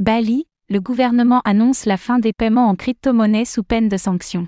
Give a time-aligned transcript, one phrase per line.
[0.00, 4.46] Bali, le gouvernement annonce la fin des paiements en crypto-monnaie sous peine de sanctions.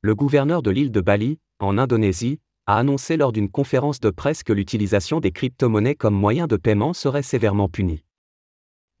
[0.00, 2.38] Le gouverneur de l'île de Bali, en Indonésie,
[2.68, 6.92] a annoncé lors d'une conférence de presse que l'utilisation des crypto-monnaies comme moyen de paiement
[6.92, 8.04] serait sévèrement punie.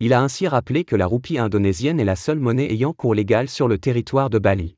[0.00, 3.48] Il a ainsi rappelé que la roupie indonésienne est la seule monnaie ayant cours légal
[3.48, 4.76] sur le territoire de Bali.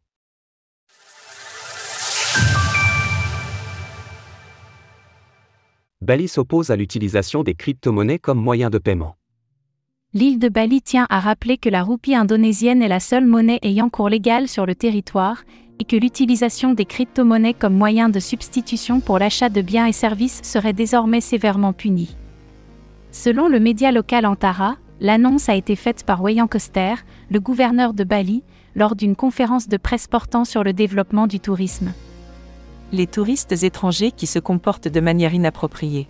[6.02, 9.16] Bali s'oppose à l'utilisation des crypto-monnaies comme moyen de paiement
[10.16, 13.90] l'île de Bali tient à rappeler que la roupie indonésienne est la seule monnaie ayant
[13.90, 15.44] cours légal sur le territoire,
[15.78, 20.40] et que l'utilisation des crypto-monnaies comme moyen de substitution pour l'achat de biens et services
[20.42, 22.16] serait désormais sévèrement punie.
[23.10, 26.94] Selon le média local Antara, l'annonce a été faite par Wayan Koster,
[27.30, 28.42] le gouverneur de Bali,
[28.74, 31.92] lors d'une conférence de presse portant sur le développement du tourisme.
[32.90, 36.08] Les touristes étrangers qui se comportent de manière inappropriée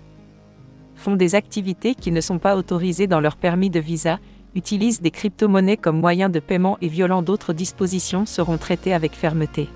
[1.06, 4.18] font des activités qui ne sont pas autorisées dans leur permis de visa,
[4.56, 9.68] utilisent des crypto-monnaies comme moyen de paiement et violant d'autres dispositions seront traités avec fermeté.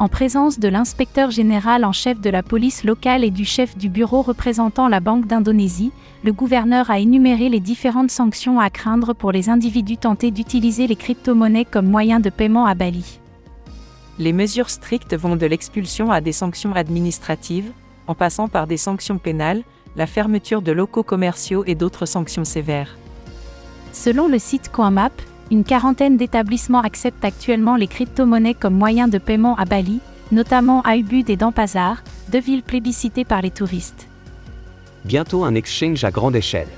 [0.00, 3.88] En présence de l'inspecteur général en chef de la police locale et du chef du
[3.88, 5.92] bureau représentant la Banque d'Indonésie,
[6.24, 10.96] le gouverneur a énuméré les différentes sanctions à craindre pour les individus tentés d'utiliser les
[10.96, 13.20] crypto-monnaies comme moyen de paiement à Bali.
[14.18, 17.70] Les mesures strictes vont de l'expulsion à des sanctions administratives,
[18.08, 19.62] en passant par des sanctions pénales,
[19.96, 22.96] la fermeture de locaux commerciaux et d'autres sanctions sévères.
[23.92, 25.12] Selon le site CoinMap,
[25.50, 30.00] une quarantaine d'établissements acceptent actuellement les crypto-monnaies comme moyen de paiement à Bali,
[30.32, 34.08] notamment à Ubud et Dampazar, deux villes plébiscitées par les touristes.
[35.04, 36.68] Bientôt un exchange à grande échelle.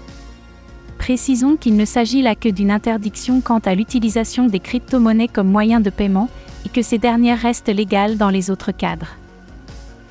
[0.99, 5.81] Précisons qu'il ne s'agit là que d'une interdiction quant à l'utilisation des crypto-monnaies comme moyen
[5.81, 6.29] de paiement,
[6.65, 9.15] et que ces dernières restent légales dans les autres cadres.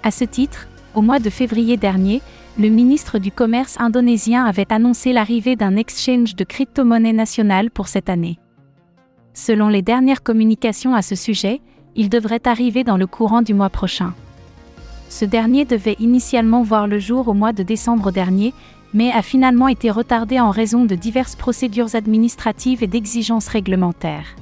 [0.03, 2.21] À ce titre, au mois de février dernier,
[2.57, 8.09] le ministre du Commerce indonésien avait annoncé l'arrivée d'un exchange de crypto-monnaie nationale pour cette
[8.09, 8.39] année.
[9.33, 11.61] Selon les dernières communications à ce sujet,
[11.95, 14.13] il devrait arriver dans le courant du mois prochain.
[15.09, 18.53] Ce dernier devait initialement voir le jour au mois de décembre dernier,
[18.93, 24.35] mais a finalement été retardé en raison de diverses procédures administratives et d'exigences réglementaires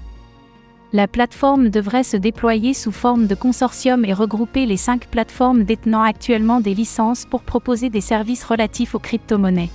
[0.93, 6.03] la plateforme devrait se déployer sous forme de consortium et regrouper les cinq plateformes détenant
[6.03, 9.71] actuellement des licences pour proposer des services relatifs aux crypto-monnaies.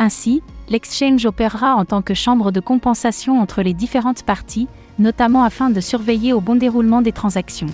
[0.00, 4.66] Ainsi, l'exchange opérera en tant que chambre de compensation entre les différentes parties,
[4.98, 7.70] notamment afin de surveiller au bon déroulement des transactions.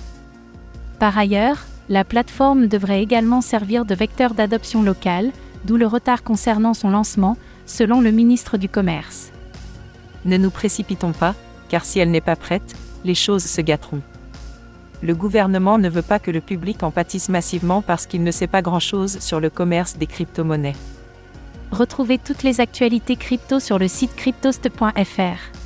[1.01, 5.33] Par ailleurs, la plateforme devrait également servir de vecteur d'adoption locale,
[5.65, 9.33] d'où le retard concernant son lancement, selon le ministre du Commerce.
[10.27, 11.35] Ne nous précipitons pas,
[11.72, 14.03] car si elle n'est pas prête, les choses se gâteront.
[15.03, 18.47] Le gouvernement ne veut pas que le public en pâtisse massivement parce qu'il ne sait
[18.47, 20.77] pas grand-chose sur le commerce des crypto-monnaies.
[21.71, 25.62] Retrouvez toutes les actualités crypto sur le site cryptost.fr.